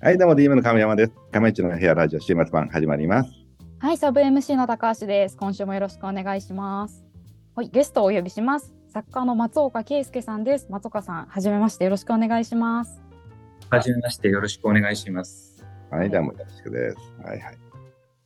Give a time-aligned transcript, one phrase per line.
[0.00, 1.12] はい、どうも DM の亀山です。
[1.32, 3.32] 亀市の部屋ラジオ週末版始まります。
[3.80, 5.36] はい、サブ MC の高橋です。
[5.36, 7.04] 今週もよろしくお願いします。
[7.56, 8.72] はい、ゲストをお呼びします。
[8.92, 10.68] 作家の松岡圭介さんです。
[10.70, 13.02] 松岡さん、はじめましてよろしくお願いします。
[13.70, 15.66] はじめましてよろしくお願いします。
[15.90, 16.96] はい、どうもよろしくです。
[17.24, 17.58] はいはい。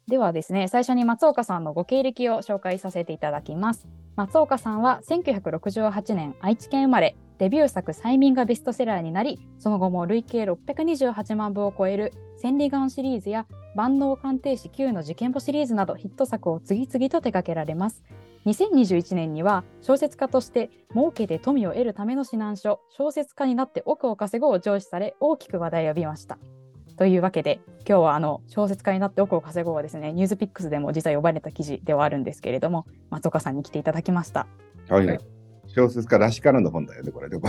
[0.09, 3.89] ではですね、最初に松岡さんのご経歴を紹介させていただきます。
[4.15, 18.05] 松岡さんは1968年愛知県生まれ、デビュー作催眠がベストセラーになり、その後も累計628万部を超える千里眼シリーズや万能鑑定士 Q の事件簿シリーズなどヒット作を次々と手掛けられます。
[18.45, 26.39] 2021年には小説家として儲けて富を得るための指南書小説家になって億を稼ごうを上司され大きく話題を浴びました。
[27.03, 34.47] というわけで今日はあの小説家になって億を稼ごうはですねニュースピックスでも実は呼ばれた記事ではあるんですけれども松岡さんに来ていただきました。
[34.89, 35.19] はい、はい
[35.75, 37.31] 小説家らしからぬ本だよね、これ。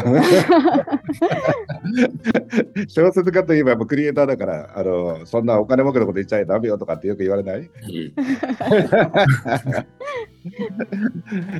[2.87, 7.69] 小説家といえばクリエイターだから、あのそんなお金儲けのこと言っちゃダメよとかってよく言われない？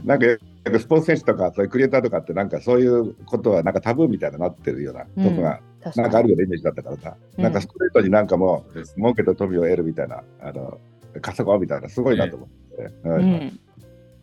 [0.06, 0.25] なんか
[0.80, 5.64] スポーツ選手とかそういうクリエイターとかってなんかそういうことはなんかタブーみたいになってるようなことが、確
[5.95, 7.44] なんかあるようなイメージだったからさ、うん。
[7.44, 10.80] なんかストレートになんかもう儲けと富を得るみたいな、あの
[11.22, 13.59] 稼ごうみたいな、すごいなと思って、うはいん、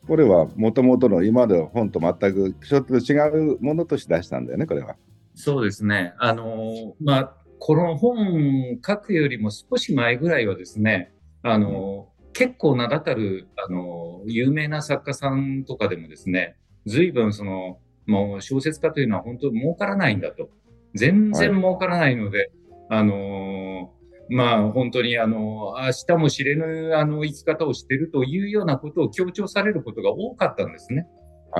[0.06, 4.97] これはもともとの今までの本と全くちょっと違うものとして出したんだよね、これは。
[5.34, 6.14] そうですね。
[6.19, 20.48] あのまあこの本書くよりも少し前ぐらいはですね、あの結構名だたるあの有名な作家さんとかでもですね、随分そのもう小説家というのは本当儲からないんだと、
[20.94, 22.50] 全然儲からないので、
[22.88, 23.92] あの
[24.28, 31.06] まあ本当にあの明日も知れぬあの生き方をしているというようなことを強調されることが多かったんですね。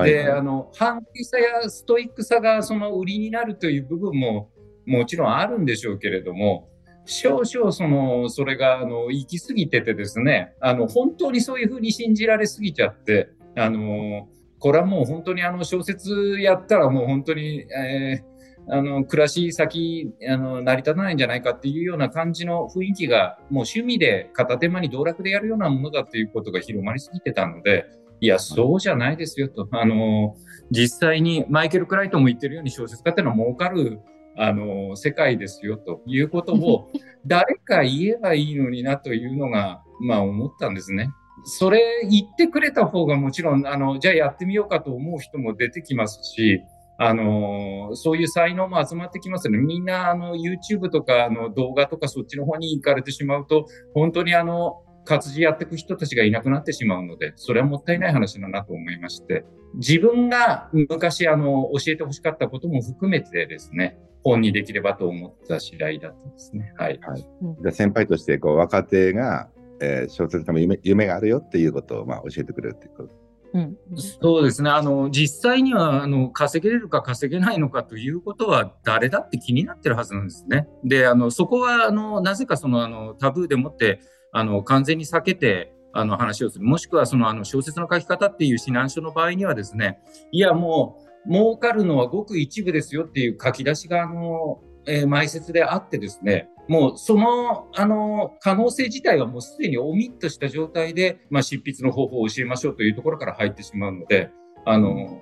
[0.05, 4.51] で、あの、反比さやストイックさがその売りになるという部分も
[4.87, 6.69] もちろんあるんでしょうけれども、
[7.07, 14.29] 少々その、それが、あの、行き過ぎててですね、あの、本当にそういうふうに信じられすぎちゃって、あの、
[14.61, 18.31] これはもう本当にあの小説やったらもう本当に、えー
[18.69, 27.87] あの、暮らし先、あの、成り立たないんじゃないかっていうような感じの雰囲気が、もう趣味で片手間に道楽でやるようなものだということが広まりすぎてたので、
[28.21, 29.67] いや、そうじゃないですよと。
[29.73, 30.37] あの、
[30.71, 34.01] 実際にマイケル・クライトンも言ってるように小説家ってのは儲かる、
[34.37, 36.91] あの、世界ですよということを
[37.27, 41.11] 誰か言えばいいのになというのが、まあ思ったんですね。
[41.45, 46.63] それ言ってくれた方がもちろん、あの、じゃあやってみようかと思う人も出てきますし、
[47.03, 49.59] あの、そういう才能も集まってきますよね。
[49.59, 59.47] みんな、あの、YouTube とか、あの、動画とかそっちの方に行かれてしまうと、本当にあの、活字やっていく人たちがいなくなってしまうので、それはもったいない話だなと思いまして、
[59.77, 66.75] 自分が昔、あの、教えてほしかったことも含めてですね、本にできればと思った次第だったんですね。
[66.77, 67.01] はい。
[67.01, 69.49] じゃあ先輩としてこう若手が、
[69.81, 73.20] えー小説家の夢夢があるよっていうことをまあ教えてくれるっていうこと。
[73.53, 74.71] うん、そうですね。
[74.71, 80.69] あの、実際には、あの、稼げれるか稼げないのかということは、誰だって気になってるはずなんですね。
[80.85, 84.01] で、あの、そこは、あの、なぜかその、あの、タブーでもって、
[84.33, 86.65] あの、完全に避けて、あの、話をする。
[86.65, 89.99] もしくは、その、あの、小説の書き方っていう指南書の場合にはですね、
[90.31, 104.31] いや、もう、儲かるのはごく一部ですよっていう書き出しが、あの、えー前説であってですね、もうその、あの、可能性自体はもうすでにオミットした状態で、まあ、執筆の方法を教えましょうというところから入ってしまうので、
[104.65, 105.21] あの、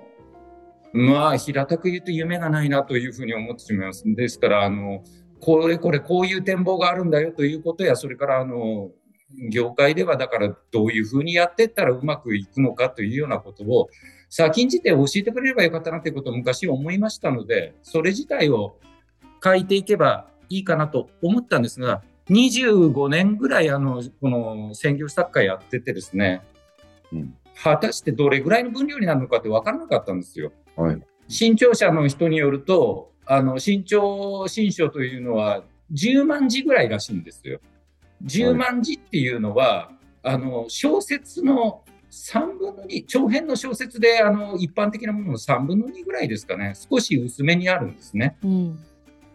[0.93, 4.05] まあ、平たく言うと夢がないなというふうに思ってしまいます。
[4.05, 5.03] ですから、あの、
[5.41, 8.91] これこれこういう展望があるんだよということや、それから、あの、
[9.51, 13.89] 業界ではだからどういうふうにやっていったらうまくいくのかというようなことを
[14.29, 18.79] 先んじて教えてくれればよかったなということを昔思いましたので、それ自体を
[19.43, 26.43] 書いていけばいいかなと思ったんですが、25年ぐらいあの、この専業作家やっててですね、
[27.13, 30.53] うん果たしてどれぐらいの分量になるのかって分からなかったんですよ。
[30.77, 31.03] はい。
[31.27, 37.61] 新潮社の人によると、あの、新潮新書というのは10万字ぐらいらしいんですよ。
[38.25, 39.91] 10万字っていうのは、
[40.23, 46.75] あの、小説の3分の2、長編の小説で、あの、一般的なものの3分の2ぐらいですかね。
[46.91, 48.37] 少し薄めにあるんですね。
[48.43, 48.79] うん、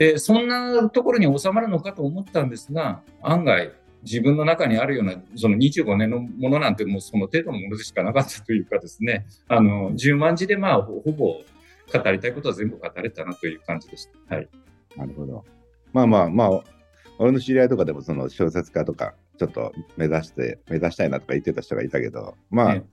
[0.04, 3.72] で、そんなところに収まるのかと思ったんですが、案外、
[4.04, 14.36] 自分の中にあるような、その25年のものなんてもうその程度のものでしかなかったというかですね、あの、10万字でまあ、ほほぼ語りたいことは全部語れたなという感じでした。
[14.36, 14.50] はい。
[14.98, 15.46] なるほど。
[15.94, 16.50] まあまあまあ、
[17.18, 22.84] 俺の知り合いとかでもその小説家とか、ちょっと目指して、目指したいなとか言ってた人がいたけど、まあ、ね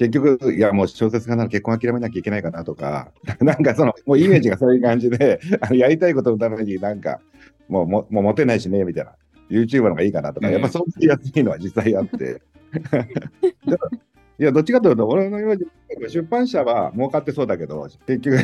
[0.00, 7.20] 結局、いや、もう小説家なら結婚諦めなきゃいけないかなとか、 なんかその、もうイメージがそういう感じで、 あのやりたいことのためになんか、
[7.68, 9.12] もうももうモテないしね、みたいな。
[9.50, 12.40] YouTuber の方がいいかなとか、やっぱそういうやついいのは実際あって。
[14.38, 15.66] いや、どっちかというと、俺のイメージ、
[16.08, 18.38] 出版社は儲かってそうだけど、結局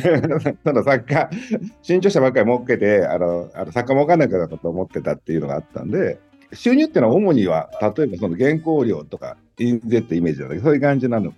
[0.62, 1.30] その作家、
[1.80, 6.18] 新潮社ばっかり儲けて、あの、あの作家儲かんなくなったと思ってたっていうのがあったんで、
[6.52, 11.32] 収入っていうのは主には、例えばその原稿料とか、ってイメージだけど、そういう感じなの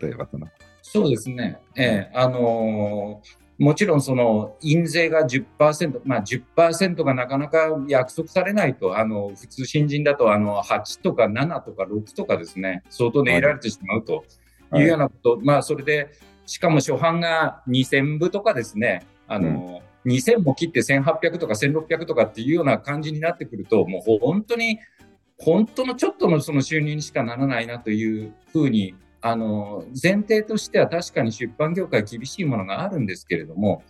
[0.00, 0.46] 例えばその。
[0.82, 1.58] そうですね。
[1.74, 14.24] ええあのーもちろんその印税が10%、まあ10%がなかなか約束されないと、あの、普通新人だとあの8とか7とか6とかですね、相当値入られてしまうと
[14.74, 16.10] いうようなこと、はい、まあそれで、
[16.44, 24.78] しかも初版が2000部とかですね、あの、うん、2000も切って1800とか1600とかっていうような感じになってくると、もう本当に、
[25.38, 33.82] 本当のちょっとのその収入にしかならないなというふうにあの前提としては確かに出版業界厳しいものがあるんですけれども、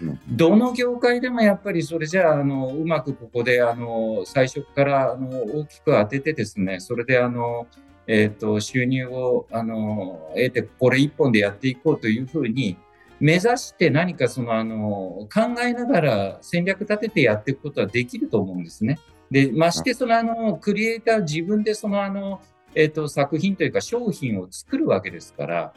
[0.00, 7.66] うん、どの業界でもやっぱりそれじゃああのうまくここであの最初からあの大きく当ててですねそれであの、
[8.06, 12.76] えーと、収入をあの得てこれ一本でやっていこうというふうに
[13.20, 18.98] 目指して何かそのあの考えながら戦略立ててやっていくことはできると思うんですね。
[19.30, 22.40] でましてそのあのクリエイター自分でそのあの
[22.74, 25.72] えっ、ー、と、作品というか商品を作るわけですから、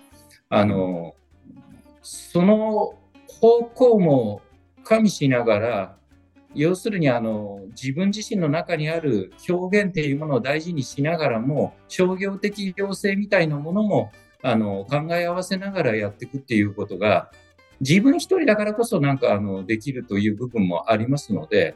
[0.49, 1.15] あの、
[2.01, 2.95] その
[3.27, 4.41] 方向も
[4.83, 5.97] 加味しながら、
[6.55, 14.11] 要するにあの自分自身の中にある表現っていうものを大事にしながらも商業的要請みたいなものも
[14.41, 17.29] あの考え合わせながらやっていくっていうことが
[17.81, 21.75] 自分一人だからこそなんかあのできるという部分もありますので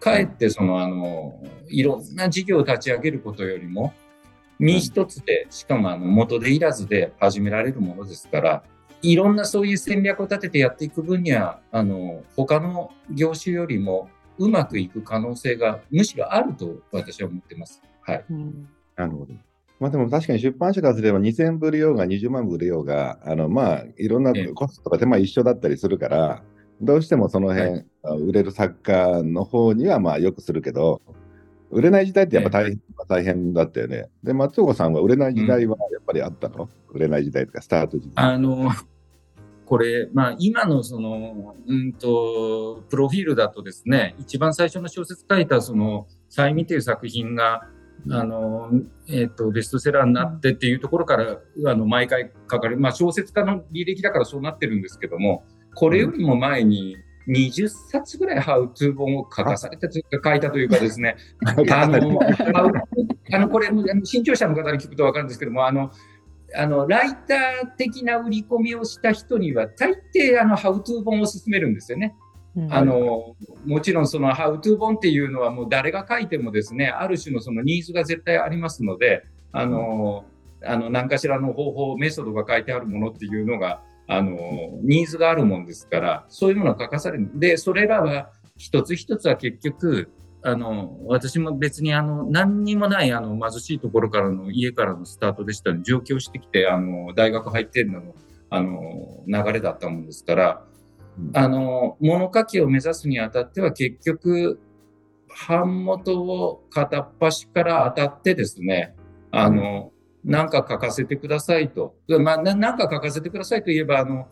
[0.00, 3.92] かえってそのあのいろんな事業を立ち上げることよりも
[4.60, 8.62] 身一つで、しかもあの元でいらずで始められるものですから、
[9.02, 17.82] いろんなそういう戦略を立ててやっていく分には、あの、他の業種よりもうまくいく可能性がむしろあると私は思ってます。
[18.02, 18.24] はい。
[18.30, 19.34] うん、なるほど。
[19.78, 26.42] まあでも確かに出版社からすれば2000部売れようが20万部売れようが、あのまあいろんなコストとか手間一緒だったりするから、
[26.80, 31.02] どうしてもその辺、はい、売れる作家の方にはまあよくするけど、
[31.70, 34.08] 売れない時代ってやっぱ大変,、大変だったよね。
[34.22, 38.24] で、松岡さんは売れない時代はやっぱりあったの、うん、売れない時代とか、スタート時代。
[38.24, 38.70] あの、
[39.66, 47.68] これ、まあ、今のその、うんと、プロフィールだとですね、一番最初の小説書いた、その、催眠という作品が、
[48.10, 48.70] あの、
[49.08, 55.44] えっ、ー、と、ベストセラーになってっていうところから、あの、毎回書かれる、まあ、小説家の履歴だからそうなってるんですけども、
[55.74, 56.96] これよりも前に、
[57.28, 61.16] 20冊ぐらいハウトゥー本を書かされたというか、書いたというかですね、
[61.70, 62.20] あの、
[63.32, 63.68] あのこれ、
[64.04, 65.90] 新潮社の方に聞くと分かるんですけども、あの、
[66.54, 72.16] あのライター的な売り込みをした人には大抵あのハウトゥー本を勧めるんですよね。
[72.56, 80.24] うん、あのもちろんそのハウトゥー本っていうのはもう誰が書いてもですねある種のそのニーズが絶対ありますのであの、
[80.64, 84.36] あの何かしらの方法メソッドが書いてあるものっていうのがあの、
[84.82, 87.30] ニーズがあるもんですから、そういうものが書かされる。
[87.34, 90.10] で、それらは一つ一つは結局、
[90.42, 98.14] あの、私も別にあの、何にもないあの、貧しいところからの、家からのスタートでしたので、上京してきて、あの、大学入ってるのの、
[98.50, 100.64] あの、流れだったもんですから、
[101.34, 104.60] あの、物書きを目指すにあたっては結局、
[105.48, 108.96] 版元を片っ端から当たってですね、
[109.30, 109.92] あの、
[110.24, 111.94] 何か書かせてくださいと。
[112.20, 114.28] まあ、何か書かせてくださいといえば、あの、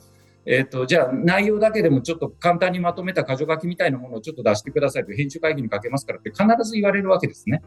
[0.50, 7.62] えっ、ー、と、じゃあ内容だけでもちょっと簡単にまとめた箇条書きみたいなものをちょっと出してくださいと編集会議にかけますからって必ず言われるわけですね。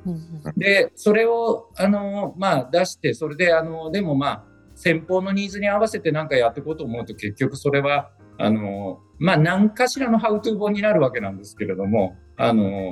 [0.58, 8.10] で、それを、あの、まあ出して、それで、あの、でもまあ、先方のニーズに合わせて何かやっていこうと思うと結局それは、
[8.40, 12.92] あの、まあ何かしらのハウトゥー本になるわけなんですけれども、あの、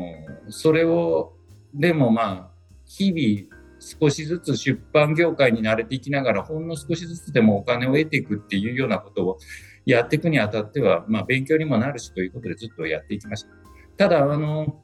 [0.50, 1.34] それを、
[1.74, 2.52] でもまあ、
[2.86, 9.38] 日々、少しずつ出版業界に慣れていきながら、ほんの少しずつでもお金を得ていくっていうようなことを
[9.86, 13.50] やっていくにあたっては、まあ、勉強にもなるしということでずっとやっていきました。
[13.98, 14.82] ただ、あの、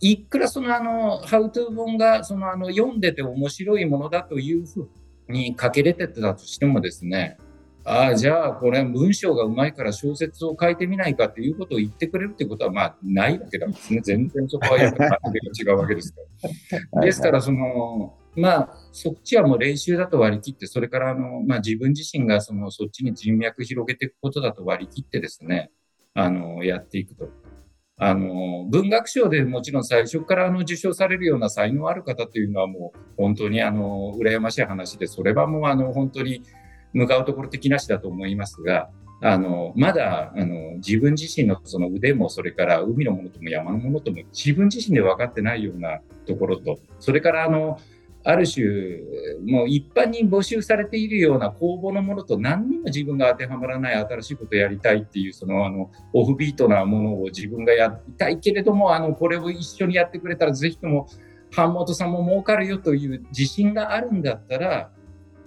[0.00, 7.38] いくらそのあの、ハウトゥー本がそのあの読んでて面白いものだというふうに書けれてたとしてもですね、
[7.84, 14.00] ああ、じゃあこれ文章がうまいから小説を書いてみないかっていうことを言ってくれるってことはまあないわけなんですね。
[14.04, 16.20] 全然そこはやっぱり違うわけですか
[16.94, 17.00] ら。
[17.02, 25.70] ですからその、まあそっちはもう練習だと割り切って、それからあの、まあ自分自身がそのそっちに人脈広げていくことだと割り切ってですね、
[26.14, 27.28] あの、やっていくと。
[28.02, 36.42] あの、文学賞でもちろん最初からあの受賞されるような才能ある方というのはもう本当にあの、羨ましい話で、それはもうあの、本当に
[36.92, 38.90] 向かうところ的なしだと思いますが、
[39.22, 47.78] あの、まだ、あの、自分自身のその腕も、それから海のものとも山のものとも自分自身で分かってないようなところと、それからあの、
[48.22, 48.64] ある種、
[49.46, 61.08] もう一般に募集されているような公募のものと何にも自分が当てはまらない新しいことをやりたいっていう、そのあの、オフビートなものを自分がやりたいけれども、あの、これを一緒にやってくれたらぜひとも、
[61.54, 64.90] 版元さんも儲かるよという自信があるんだったら、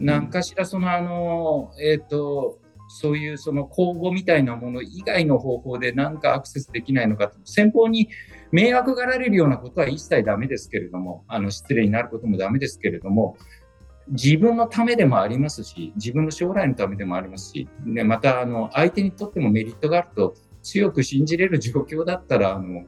[0.04, 8.10] 何かしらそのあの、えっ、ー、と、そういうその公募みたいなもの以外の方法で何かアクセスできないのか先方に
[8.52, 13.38] 迷惑がられるようなことは一切ダメですけれども、あの失礼になることもダメですけれども、
[14.10, 22.86] 自分のためでもありますし、自分の将来のためでもありますし、ね、またあの相手にとってもメリットがあると強く信じれる状況だったら、あの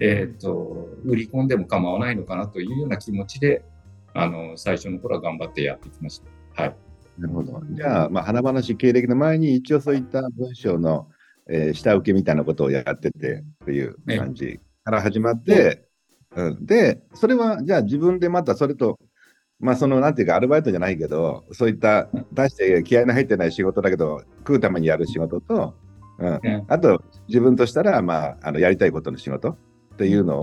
[0.00, 3.64] えーと、売り込んでも構わないのかなというような気持ちで、
[4.12, 6.35] あの最初の頃は頑張ってやってきました。
[6.56, 6.76] はい。
[7.18, 7.62] なるほど。
[7.70, 11.08] じゃあ、まあ、華々しい経歴の前に、一応そういった文章の、
[11.48, 15.86] えー、下請けみたいなことをやっててっていう感じから始まって、
[16.34, 18.98] うん、で、それは、じゃあ自分でまたそれと、
[19.58, 25.74] まあ、その、なんていうか、アルバイトじゃないけど、そういった、出して気合の入ってない仕事だけど、食うためにやる仕事と、
[26.18, 29.56] うん、あと、自分としたら、まあ、あのやりたいことの仕事っ
[29.96, 30.42] ていうのを、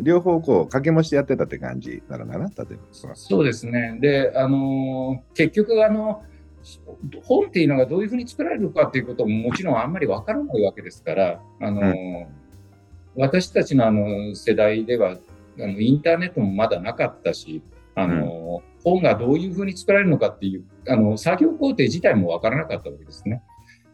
[0.00, 3.14] 両方こう掛け持ちでやってたって感じなのかな、例えば。
[3.14, 3.98] そうですね。
[4.00, 6.22] で、あのー、結局、あの、
[7.22, 12.26] 本っていうのがどういうふうに作られるかっていうことももちろんあんまりわからないわけですから、あのーうん、
[13.16, 15.16] 私たちのあの世代ではあ
[15.58, 17.62] のインターネットもまだなかったし、
[17.94, 23.42] あの、うん、本がどういうふうに作られるのかっていう、あの、作業工程自体もわからなかったわけですね。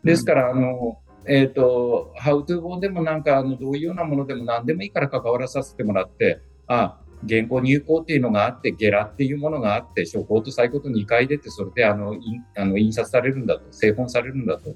[0.02, 6.98] ですから、あの、えっ、ー、と、ハウトゥー本でもなんか、あの、どういうようなものでも何でもいいから関わらさせてもらって、あ、
[7.28, 12.16] 原稿入稿っていうのがあって、ゲラっていうものがあって、初稿と最高と2回出て、それであの、
[12.56, 14.74] あの印刷されるんだと、製本されるんだと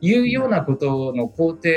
[0.00, 1.70] いうようなことの工程、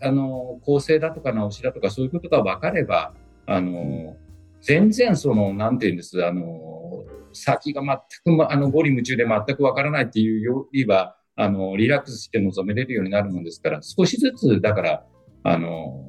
[0.00, 3.12] あの、構成だとか直しだとか、そういうことが分かれば、
[3.46, 4.16] あの、
[4.62, 7.82] 全然その、なんていうんです、あの、先が
[8.24, 15.06] 全く、あの、ゴリ夢中で全く分からないっていうよりは、あの、リラックスして臨めれるようになるもんですから、少しずつ、だから、
[15.44, 16.04] あの、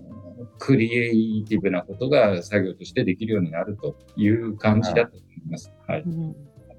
[0.59, 5.71] クリエイティブなことが作業としてできるようになるという感じだと思います。
[5.87, 6.03] はい。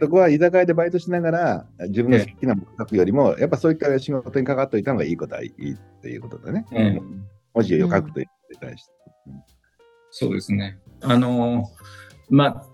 [0.00, 6.66] そこは居酒屋でバイトしながら、自分の好きなものを書くよりも、やっぱそういった仕事に関わっておいたのがいいことはいいっていうことでね。
[6.72, 8.92] うん、文字を書くということに対して。
[9.26, 9.42] うん、
[10.10, 10.78] そうですね。
[11.02, 11.64] あの、
[12.30, 12.66] まあ、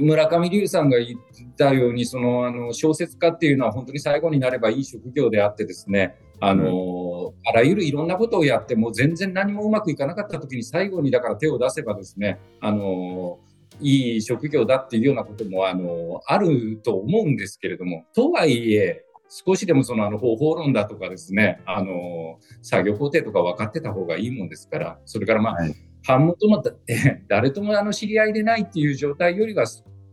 [0.00, 13.38] 村上龍さんが言ったように、その、あの、小説家っていうのは本当に最後になればいい職業であってですね、あの、あらゆるいろんなことをやっても全然何もうまくいかなかった時に最後にだから手を出せばですね、あの、
[13.80, 25.74] いい職業だっていうようなことも、あの、あると思うんですけれども、とはいえ、少しでもそのあの方法論だとかですね、あの、作業工程とか分かってた方がいいもんですから、それからまあ、はい。
[26.08, 26.62] 版元も
[27.28, 29.66] 誰ともあの知り合いでないっていう状態よりは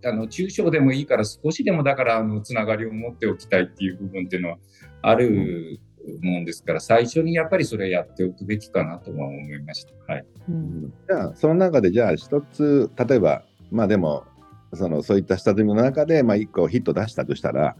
[0.04, 4.58] あの中小でもいいから少しでもだからあのつながりを持っておきたいっていう部分っていうのは
[5.02, 5.80] ある
[6.22, 10.14] もんですから最初にやっぱりそれやっておくべきかなとは思いました。
[10.14, 14.25] はい、うん、じゃあその中でじゃあ一つ例えばまあでも
[14.74, 17.78] そのそういった下積みの中でまあ一個ヒット出したとしたら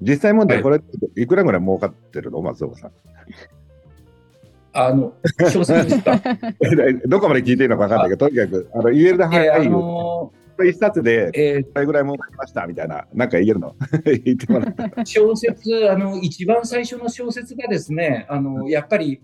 [0.00, 0.80] 実際問題これ、
[1.16, 2.40] い、くらぐらい儲かってるの？
[2.40, 2.92] 松岡さん。
[4.86, 5.12] あの、
[5.52, 6.20] 小説ですか
[7.06, 10.32] どこまで聞いていいのか分かんないけど、とにかく、あの言えるだけ早いよ。
[10.64, 13.74] 一冊で、えー、ぐらい儲かりましたみたいな、なんか言えるの？
[14.04, 19.20] 言ってもらった小説、あの、一番最初の小説がですね、あの、やっぱり、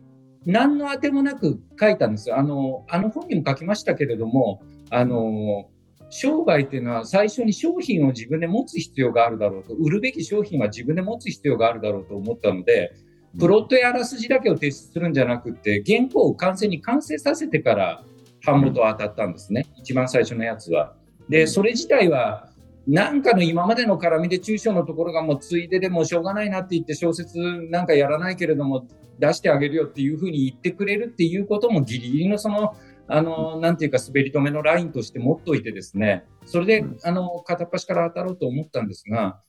[0.47, 2.39] 何のあてもなく書いたんですよ。
[2.39, 5.71] あの、あの本にも書きましたけれども、あの、
[6.11, 12.93] 商売っていうのは最初に商品を自分で持つ必要があるだろうと、売るべき商品は自分で持つ必要があるだろうと思ったので、
[13.39, 18.05] プロットやあらすじだけを提出するんじゃなくて、原稿を完全に完成させてから
[18.47, 19.67] 版元を当たったんですね。
[19.79, 20.95] 一番最初のやつは。
[21.29, 22.51] で、それ自体は、
[22.87, 27.39] なんかの今までの絡みで中小のところがもうついででもしょうがないなって言って小説
[27.71, 28.87] なんかやらないけれども
[29.19, 32.75] 出してあげるよっていうふうに言ってくれるっていうこともギリギリのその
[33.07, 39.41] あの、なんていうか滑り止めのラインとして持っといてですね、それで、あの、片っ端から当たろうと思ったんですが、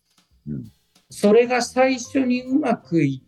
[1.09, 3.23] それが最初にうまくい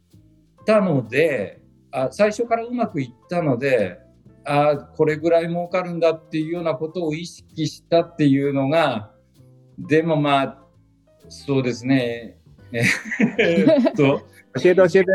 [0.68, 4.00] ったので、あ最初からうまくいったので、
[4.44, 9.12] あこれぐらい儲かるんだっていうようなことを意識したっていうのが、
[9.80, 10.64] でもまあ、
[11.30, 12.38] そうですね。
[12.74, 12.84] え
[13.92, 14.22] っと、
[14.62, 15.06] 教えて教えて。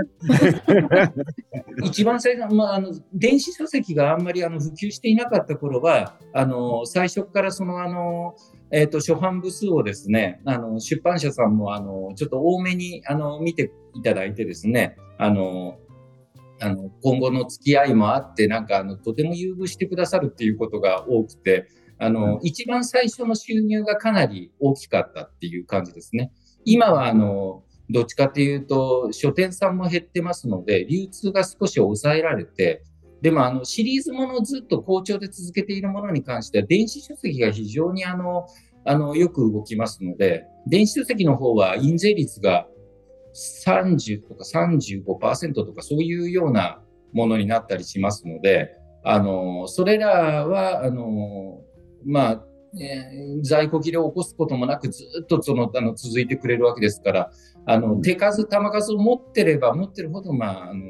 [1.84, 8.34] 一番最初、まあ、あの電子書籍があんまりあの普及していなかった頃はあの最初からそのあの
[8.72, 15.78] えっ、と、初版部数をですね、あの、出版社さんも、あの、ちょっと多めに、あの、見ていただいてですね、あの、
[16.58, 26.32] あの、今後の付き合いもあって、なんか、あの、とても優遇してくださるっていうことが多くて、あの、一番最初の収入がかなり大きかったっていう感じですね。
[26.64, 32.82] 今は、あの、どっちかっていうと、書店さんも減ってますので、流通が少し抑えられて、
[33.22, 38.46] でも、あの、シリーズものをずっと好調で続けているものに関しては、電子書籍が非常にあの、
[38.84, 42.66] あの、よく動きますので、電子書籍の方は印税率が
[43.64, 51.60] 30とか35%とかそういうようなものになったりしますので、あの、それらは、あの、
[52.04, 57.30] まあ、えー、在庫切れを起こすこともなくずっとそのあの続いてくれるわけですから、
[57.66, 60.82] あの手数、玉数を持ってれば持ってるほど、まあ、あの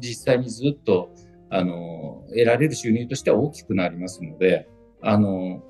[0.00, 1.14] 実際にずっと
[1.50, 4.68] あの、得られる収入としては大きくなりますので、
[5.02, 5.62] あの、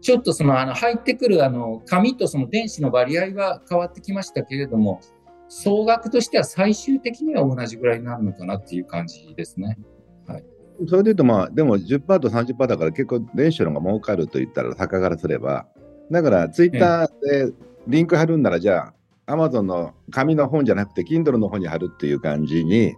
[0.00, 5.00] ちょっとその、あの、入ってくる、あの、紙とその電子の割合は変わってきましたけれども、
[5.48, 9.78] 総額としては最終的には同じぐらいになるのかなっていう感じですね。
[10.26, 10.44] はい。
[10.88, 15.66] それでいうと、まあ、でも10%と30%だから結構電子の方が儲かると言ったら、高からすれば、
[16.10, 17.52] だからツイッターで
[17.86, 18.92] リンク貼るんなら、じゃ
[19.26, 22.94] あ、アマゾンの紙の本じゃなくて、Kindle の本に貼るっていう感じに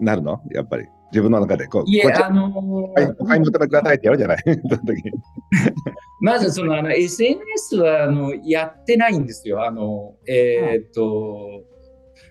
[0.00, 0.42] なるの？
[0.50, 0.86] やっぱり。
[1.12, 4.44] 自分の中でこう、いや、あのー、はい、お買い求めくださいってやるじゃない、
[6.20, 9.64] まずそのあの SNS はあのやってないんですよ。
[9.64, 11.64] あのえー、っと、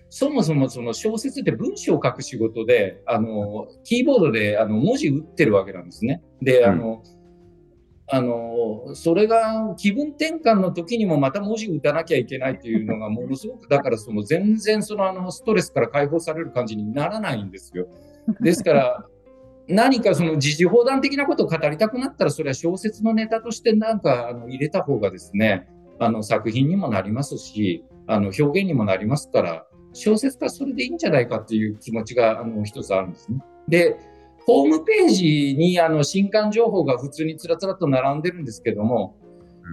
[0.09, 6.23] そもそもその小説って文章を書く仕事で、あのキーボードであの文字打ってるわけなんですね。
[6.41, 7.19] で、あの、うん
[8.11, 17.87] あの、それが気分転換の時にもまた文字打たなきゃいけないっていうのがものすごく、だからその全然そのあのストレスから解放される感じにならないんですよ。
[18.41, 19.05] ですから、
[19.67, 25.67] 何かその時事砲弾的なことを語りたくなったら、それは小説のネタとしてなんかあの入れた方がですね、
[25.99, 33.39] あの作品にもなりますし、あの表現にもなりますから、小説家それでいいんじゃないかっていう気持ちがあの一つあるんですね。
[33.67, 33.97] で、
[34.45, 39.15] ホームページにあの新刊情報が普通につらつらと並んでるんですけども、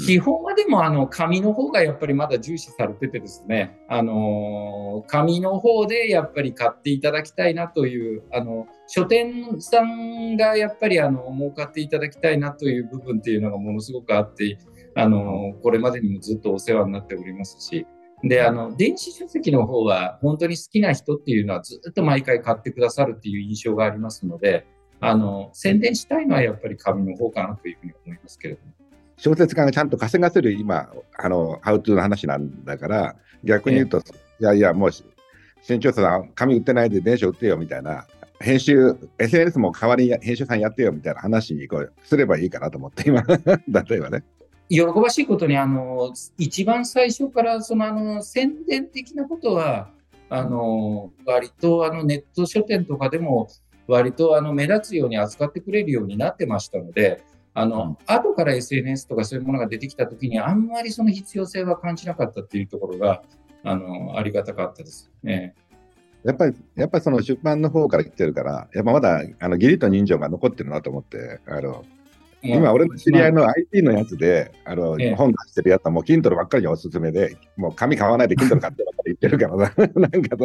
[0.04, 14.58] 基本はでもあの紙の方がやっぱりまだ重視されててですね、あの紙の方でやっぱり買っていただきたいなという、あの書店さんがやっぱりあの儲かっていただきたいなという部分っていうのがものすごくあって、
[14.94, 17.86] あのこれまでにもずっとお世話になっておりますし、
[18.24, 24.66] で、あの、電子書籍の方は本当に好きな人っていうのはずっと毎回買ってくださるっていう印象がありますので、
[25.00, 28.85] あの、宣伝したいのはやっぱり紙の方かなというふうに思いますけれども。
[29.16, 34.02] 小説家がちゃんと稼がせる今、あの、ハウトゥーの話なんだから、逆に言うと、い
[34.44, 34.90] やいや、もう、
[35.62, 38.06] 新潮さん、紙売ってないで電子売ってよみたいな、
[38.40, 44.24] 編集、SNS も代わりに編集さんやってよみたいな話にこうすればいいかなと思って、今、 例えばね。
[44.68, 49.90] 喜ばしいことに、あの、一番最初からその、あの、宣伝的なことは、
[50.28, 53.48] あの、割とあのネット書店とかでも、
[53.86, 57.22] 割とあの目立つように扱ってくれるようになってましたので、
[57.56, 63.22] あの、うん、後から SNS とかそういうものが出てきたときに、あんまりその必要性は感じなかったっていうところが、
[63.64, 65.54] あの、ありがたかったですね。
[66.22, 71.82] やっぱり、やっぱりその出版の方から来てるから、やっぱまだ、あの、義理と人情が残ってるなと思って、あの、
[72.42, 79.72] 今、俺の知り合いの IT のやつで、あの、本出してるやつはもう Kindle ばっかりがおすすめで、もう紙買わないで Kindle 買ってばっかり言ってるからな。
[79.96, 80.36] なんか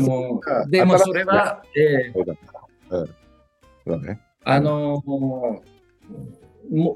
[0.00, 2.34] その、結構そでもそれは、えー、そうだ。
[3.86, 4.20] そうね。
[4.48, 5.62] あのも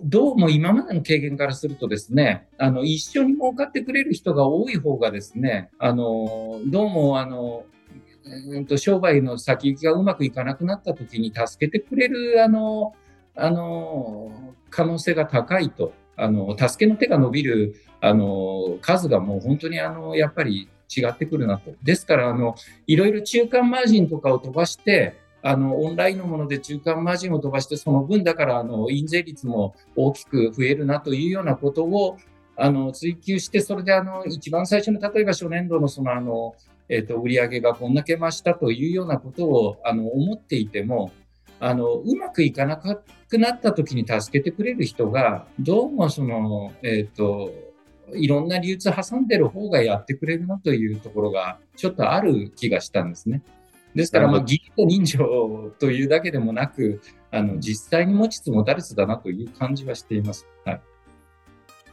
[0.04, 7.64] どうも今までの経験からするとですね、あの、一緒に儲かってくれる人が多い方がですね、あの、どうも、あの、
[8.24, 12.94] うんと商売の先行きがうまくいかなくなった時に助けてくれる、あの、
[13.34, 21.72] あの、可能性が高いと、あの、助けの手が伸びる、あの、数がもう本当に、あの、やっぱり違ってくるなと。
[21.82, 22.54] ですから、あの、
[22.86, 32.16] いろいろ中間マージンとかを飛ばして、あの、オンラインのもので中間マージンを飛ばして、その分だから、あの、印税率も大きく増えるなというようなことを、
[32.57, 36.55] あの、追求して、それで、あの、一番最初の、例えば初年度のその、あの、
[36.90, 41.12] えっ、ー、と、売上がこんだけ増したというようなことを、あの、思っていても、
[41.59, 47.53] あの、うまくいかなくなった時に助けてくれる人が、どうもその、えっ、ー、と、
[48.14, 53.42] いろんな流通挟んでる方がやってくれるなというところが、ちょっとある気がしたんですね。
[53.94, 57.00] ですから、まあ、義理と人情というだけでもなく、
[57.31, 60.46] あの、実際に持ちつ持たれつだなという感じはしています。
[60.64, 60.83] はい。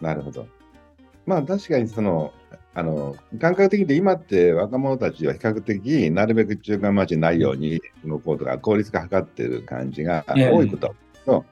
[0.02, 0.48] なるほど。
[1.26, 2.34] まあ、確かにその、
[2.74, 11.46] あの、感覚的に今って若者たちは比較的、なるべく中間待ちないように動こうとか、効率化図ってる感じが多いことと、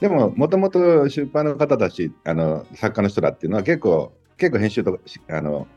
[0.00, 5.68] でも、もともと出版の方たち、あの作家の人だっていうのは結構、結構編集とか、あの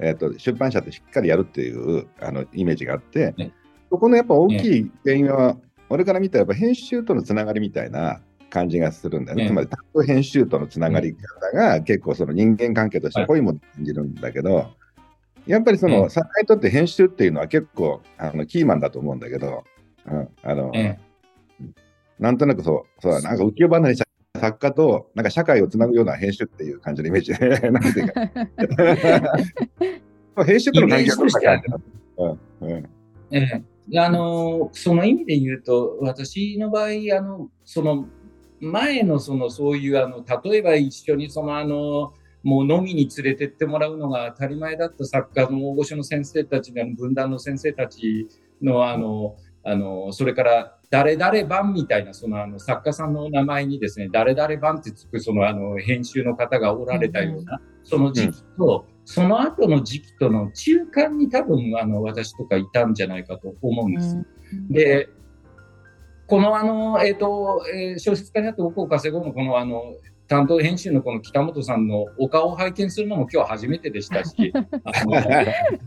[0.00, 3.52] えーと、出版社ってしっかりやるっていうあのイメージがあって、ね、
[3.90, 9.44] そこのやっぱ大きい原因は、ね、俺から見たらやっぱ編集とのつながりみたいな感じがするんだよね。
[9.44, 14.62] ねつまり担当編集とのつながり方が結構その人間関係として濃いものを感じるんだけど、は
[15.46, 19.64] い、やっぱりその、作家にとって編集っていうのは結構あのキーマンだと思うんだけど、
[20.06, 20.72] うん、あの、
[22.18, 24.06] なんとなくそう、そうなんか浮世離れした
[24.40, 28.30] 作家となんか社会をつなぐような編集っていう感じのイメージで、 なんていうか。
[30.44, 31.78] 編集との関係はどんな感じな
[32.16, 32.68] の、うん。
[32.68, 32.88] うん。
[33.32, 33.62] ええ、
[33.96, 38.06] あのその意味で言うと私の場合あのその
[38.60, 48.28] 前のそのそういうあの例えば一緒にそのあのもう飲みに連れてってもらうのが当たり前だった作家の大御所の先生たちの分断の先生たち
[48.62, 64.16] のあのあのそれから誰々版みたいなそのあの作家さんの名前にですね誰々版ってつくそのあの編集の方がおられたような、その時期と、その後の時期との中間に多分あの私とかいたんじゃないかと思うんです。
[64.70, 65.08] で
[66.28, 69.96] このあの、えーとえー、小説家になって僕を稼ごうのこのあの
[70.28, 75.16] 担当編集のこの北本さんのお顔を拝見するのも今日初めてでしたし、 あの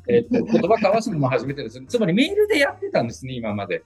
[0.09, 1.81] えーと、言葉交わすのも初めてです。
[1.88, 3.83] つまりメールでやってたんですね、今まで。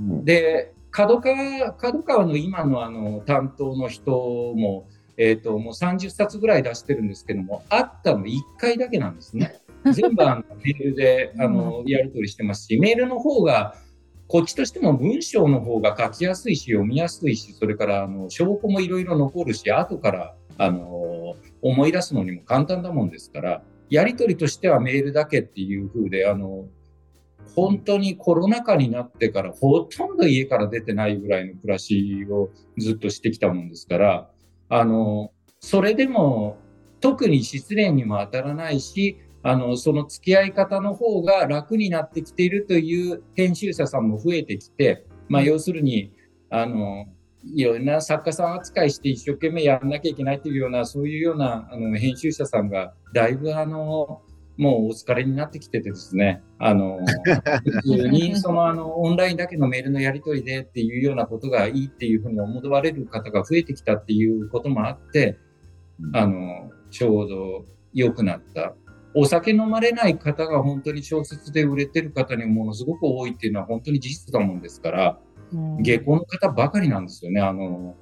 [0.00, 4.12] うん、で、角川角川の今のあの担当の人
[4.56, 9.60] も、えーと、もう30冊ぐらい出してるんですけども、あったの1回だけなんですね。
[9.92, 13.74] 全部あのメールであのやり取りしてますし、メールの方が
[14.28, 26.66] こっちとしても文章の方が書きやすいし、読みやすいし、それからあの証拠もいろいろ残るし、後からあの思い出すのにも簡単だもんですから、やり取りとしてはメールだけっていう風で、あの
[27.56, 34.30] 本当にコロナ禍になってからほとんど家から出てないぐらいの暮らしをずっとしてきたもんですから、
[34.68, 36.58] あのそれでも
[37.00, 46.12] 特に失礼にも当たらないし、あの、その付き合い方の方が楽になってきているという編集者さんも増えてきて、まあ、要するに、
[46.50, 47.06] あの、
[47.54, 54.22] いろんな作家さん扱いして一生懸命やらなきゃいけないというような、そういうようなあの編集者さんが、だいぶあの、
[54.58, 56.98] もうお疲れになってきててですね、あの、
[57.62, 65.38] 普通にそのあの、オンラインだけのメールのやり取りでっていうようなことがいいっていうふうに思われる方が増えてきたっていうこともあって、
[66.12, 68.74] あの、ちょうど良くなった
[69.14, 75.18] お酒飲まれない方が本当に小説で売れてる方にものすごく多いっていうのは本当に事実だもんですから、
[75.52, 77.40] うん、下校の方ばかりなんですよね。
[77.40, 77.96] あの、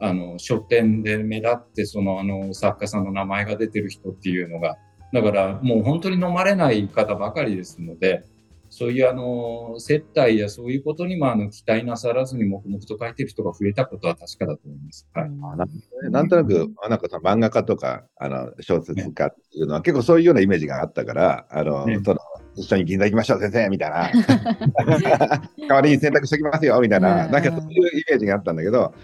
[0.00, 4.76] あの、書店で目立って、その、あの、作家さんの名前が出てる人っていうのが。
[5.12, 8.24] だから、もう本当に飲まれない方ばかりですので、
[8.70, 15.08] そういうあの接待やそういうことにもあの期待なさらずに黙々と書いてる人が増えたことは確かだと思います。
[15.12, 15.30] はい、
[16.04, 22.20] あなんとなく、なんか漫画家とかあの小説家っていうのは、ね、結構そういうようなイメージがあったから、あの、ね、その
[22.54, 24.10] 一緒に銀座行きましょう、先生みたいな。
[25.68, 28.94] 代わりに選択しておきますよ、みたいな、なんかそういうイメージがあったんだけど、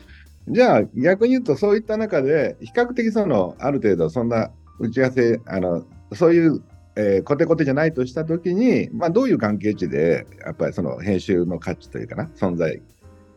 [0.48, 6.62] じゃあ逆に言うと、そういった中で、比較的その、ある程度、そんな打ち合わせ、あのそういう
[6.96, 12.80] えー、コテコテじゃないとしたときに、まあ、どういう関係値で、やっぱりその編集の価値というかな、存在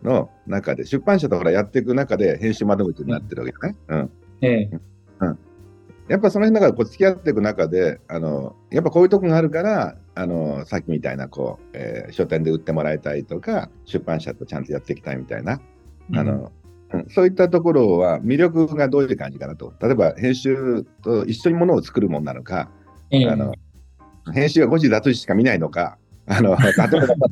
[0.02, 4.12] の中で、出版社とほらやっていく中で編集窓口になってるわけじゃない、うん。
[4.42, 4.80] ええ。
[5.20, 5.40] うん、
[6.08, 15.60] やっぱその辺だからこう付き合っていく中で、あのやっぱこういうとこがあるから、あのさっきみたいなこう、えー、書店で売ってもらいたいとか、出版社とちゃんとやっていきたいみたいな、
[16.16, 16.50] あの、うん、
[17.10, 19.74] そういったところは魅力がどういう感じかなと。
[19.82, 22.70] 例えば編集と一緒にものを作るものなのか、
[23.12, 23.54] あの
[24.34, 25.98] 編集は誤字脱字しか見ないのか、
[26.28, 26.74] あの 例え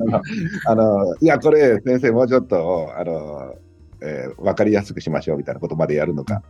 [0.09, 0.21] ば
[0.65, 3.55] あの、いや、これ、先生、もうちょっとあの、
[4.01, 6.41] えー、分かりやすくしましょうみたいなことまでやるのか、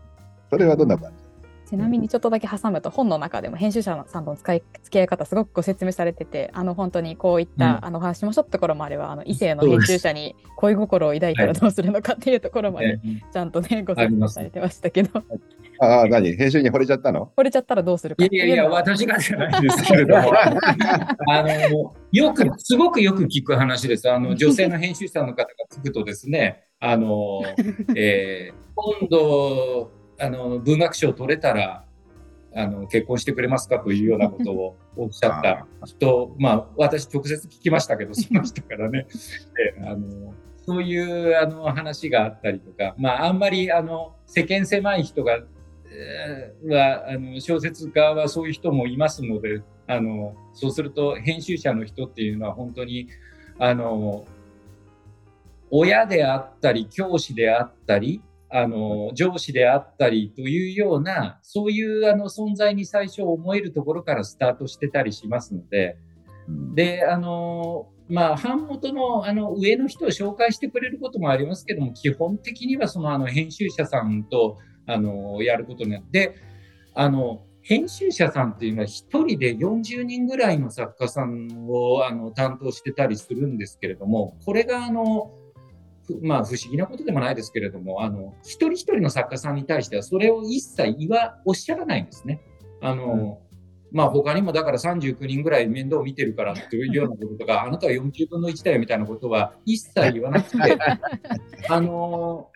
[0.49, 1.26] それはどんな感じ？
[1.67, 12.99] ちなみにちょっとだけ挟むと本の中でも編集者さんとの使い付き合い方すごくご説明されててあの本当にこういった、うん、あの話もちょっとところまではあの異性の編集者に恋心を抱いたらどうするのかっていうところまで
[13.33, 15.21] ちゃんとね、ご説明されてましたけど。
[15.79, 16.35] ああ、何？
[16.35, 17.31] 編集に惚れちゃったの？
[17.37, 20.33] 惚れちゃったらどうするかいやいや、私がじゃないですけれども、
[21.29, 24.09] あの、よく、すごくよく聞く話です。
[24.09, 27.41] あの、女性の編集者の方がつくとですね、あの、
[27.95, 31.83] えー、今度、あの、文学賞取れたら、
[32.55, 39.05] あの結婚してくれますかというようなことを おっしゃった人、まあ、私直接聞きましたけど、その人からね、
[39.85, 40.33] あの
[40.65, 45.39] そういうあの話があったりとか、まあ、あんまりあの世間狭い人が、
[45.89, 53.07] えー、はあの小説家はそういう人もいますのであのそうすると編集者の人っていうのは本当に
[53.59, 54.25] あの
[55.69, 65.97] 親であったり教師であったりあの、上司であったりというような、そういうあの存在に最初思えるところからスタートしてたりしますので、
[66.75, 76.35] で、あの、まあ、版元のあの上の人を紹介してくれることもありますけども、基本的にはそのあの編集者さんとあのやることになって、
[76.93, 85.33] あの編集者さんっていうのは1人で40人ぐらいの作家さんをあの担当してたりするんですけれども、これがあの、
[86.21, 92.41] まあ、不思議なことでもないですけれども、あの一人一人の作家さんに対してはそれを一切言わおっしゃらないんですね。
[92.81, 93.39] あの、
[93.91, 100.57] まあ他にもだから39人ぐらい面倒を見てるからというようなこととか、 あなたは40分の1だよみたいなことは一切言わなくて、
[101.69, 102.49] あの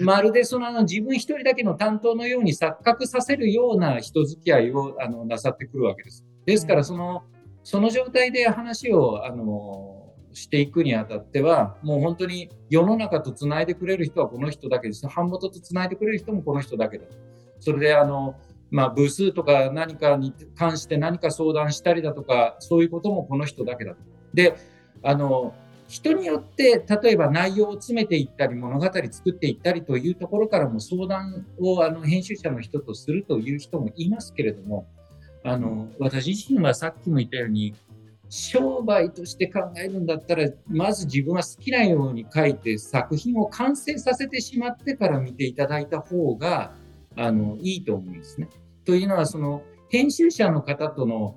[0.00, 6.24] まるでそのあの自分一人だけの担当のように錯覚させるような人付き合いをあのなさってくるわけです。
[6.46, 7.22] ですからその、
[7.62, 9.89] その状態で話をあの
[10.32, 15.06] していくにあたっては、もう本当に世の中とつないでくれる人はこの人だけです。
[15.06, 17.04] 版元とつないでくれる人もこの人だけだ。
[17.58, 18.36] それであの
[18.70, 23.98] まあ、部数とか何かに関して何か相談したりだとか、そういうこともこの人だけだと。
[24.32, 24.54] で、
[25.02, 25.54] あの、
[25.90, 34.86] 人によって例えば内容を詰めていったり物語作っていったりというところからも相談をあの編集者の人とするという人もいますけれども
[35.42, 37.74] あの私自身はさっきも言ったように
[38.30, 46.72] 商売として考えるんだったらまず自分は好きなように書いて作品を完成させてしまってから見ていただいた方が
[47.16, 48.48] あのいいと思うんですね。
[48.84, 51.36] というのはその編集者の方との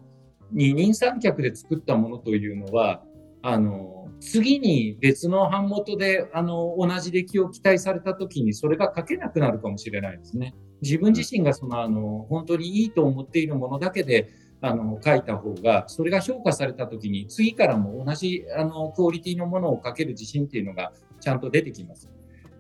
[0.52, 3.04] 二人三脚で作ったものというのは
[3.42, 10.54] あの次に別の版元であの同じ出来を期待された時にそれが書けなくなるかもしれないですね。
[10.84, 14.30] 自分自身がそのあの本当にいいと思っているものだけで
[14.66, 22.10] あの書いた方がそれが評価された時に次からも同じあのクオリティのものを書ける自信っていうのがちゃんと出てきます。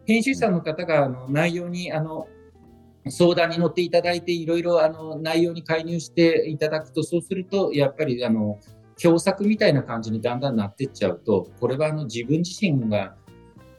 [0.06, 2.28] 編集者の方があの内容にあの
[3.10, 8.60] 相談に乗っていただいて、いろいろあの内容に介入していただくと、そうすると、やっぱりあの
[9.02, 13.16] 共作みたいな感じにだんだんなってっちゃうと、これはあの自分自身が、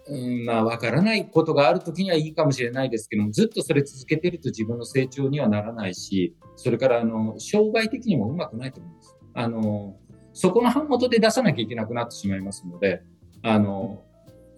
[0.07, 9.17] うんまあ、わからないことがあるときにはいいかもしれないですけども、ずっとそれ続けてると自分の成長にはならないし、それからあの商売的にもうまくないと思います。
[9.35, 9.97] あの
[10.33, 13.03] そこの版元で出さなきゃいけなくなってしまいますので、
[13.43, 14.03] あの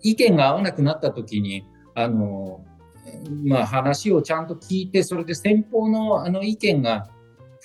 [0.02, 2.64] 意見が合わなくなったときに、あの
[3.44, 7.08] まあ、話をちゃんと聞いて、それで先方のあの意見が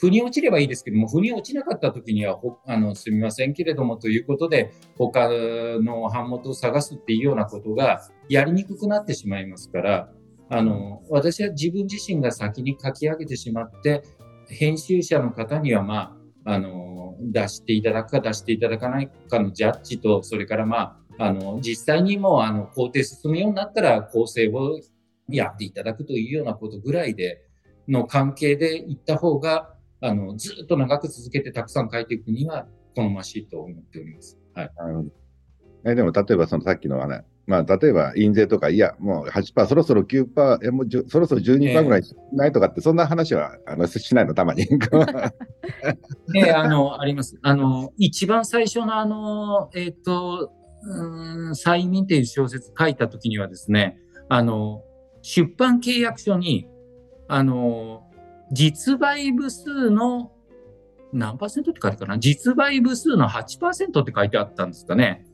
[0.02, 10.10] 腑に落ちればいいですけども、腑に落ちなかった時には、あのすみませんけれどもということで、他の版元を探すっていうようなことがやりにくくなってしまいますから、
[10.50, 14.02] あの私は自分自身が先に書き上げてしまって、
[14.48, 24.80] 編集者の方には、まあ、あの出していただくか出していただかないかのジャッジと、それからまあ、あの実際にもあの工程進むようになったら構成を
[25.30, 27.44] やっていただくというようなことぐらいで
[27.88, 34.38] の関係でいった方が、あの、ずっと長く続けてたくさん書いていくには好ましいと思っております。
[34.54, 34.72] はい。
[35.86, 42.02] えでも、例えばそのさっきのね、まあ、例えば印税とか、いや、もう8%、そろそろ9%、えもうそろそろ12%ぐらい
[42.34, 44.64] ないとかって、えー、そんな話はあのしないの、たまに。
[46.36, 47.38] えー、あの、あります。
[47.42, 50.52] あの、一番最初のあの、えっ、ー、と、
[50.84, 54.84] うん、催眠っていう小説書いたときにはですね、あの、
[55.22, 56.68] 出版契約書に、
[57.28, 58.01] あの、
[58.52, 60.32] 実売部数の
[61.14, 62.20] 何パーセントって書いてあるかな？
[62.20, 65.26] 実売部数の8%って書いてあったんですかね。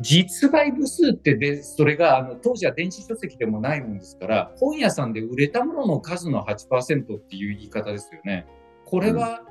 [0.00, 8.46] 実売部数ってで、それがあの当時は電子書籍でもないもんですから、本屋さんで売れたものの数の8%っていう言い方ですよね。
[8.84, 9.42] これは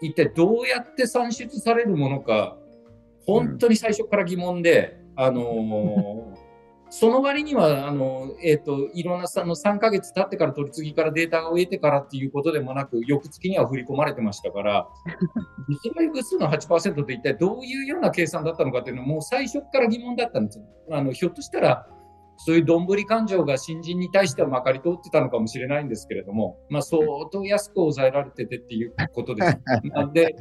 [0.00, 2.56] 一体どうやって算出されるものか、
[3.26, 6.33] 本当に最初から疑問で、あのー
[6.96, 14.88] その割には、あの、えっ、ー、と、いろんなさの3ヶ月経ってから取り次ぎからデータを得てからっていうことでもなく、翌月には振り込まれてましたから、
[15.68, 21.84] 実売部数の8%って一体どういうような計算だったのかっていうのはもう最初から疑問だったんですあの、ひょっとしたら、
[22.36, 27.02] そういうどんぶり感情が新人に対してはまかり通ってたのかもしれないんですけれども、まあ、相
[27.32, 29.58] 当安く抑えられててっていうことです。
[29.90, 30.36] なんで、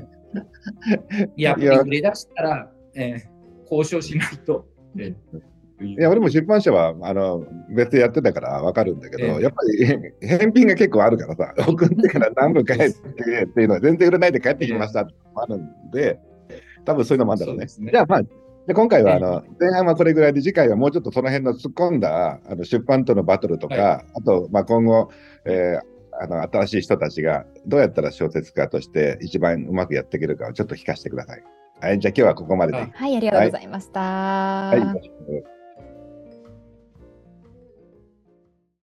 [1.36, 4.68] やっぱり売れ出したら、えー、交渉しないと。
[5.00, 5.53] えー
[5.86, 16.20] いや、俺も出版社は、あの、別でやってたからわかるんだけど、えー、やっぱり返品が結構あるからさ、 送ってから何分帰ってっていうのは全然売れないで帰ってきましたってあるんで、
[16.86, 17.66] 多分そういうのもあるんだろうね。
[17.80, 18.22] ねじゃあまあ、
[18.68, 25.10] で今回はあの、前半はこれぐらいで、次回はもうちょっとその辺の突っ込んだあの出版とのバトルとか、はい、あと、まあ、今後、
[25.46, 31.44] えー、あの新しい人たちがどうやったら小説家として一番うまくやっていけるかをちょっと聞かせてください。
[31.82, 32.78] はい、じゃあ今日はここまでで。
[32.78, 34.00] はい、ありがとうございました。
[34.00, 35.53] はい、はい